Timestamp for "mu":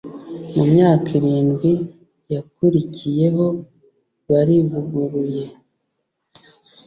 0.55-0.63